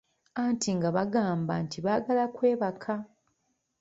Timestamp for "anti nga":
0.43-0.89